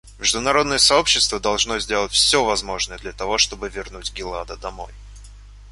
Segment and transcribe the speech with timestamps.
[0.17, 4.91] Международное сообщество должно сделать все возможное для того, чтобы вернуть Гилада домой.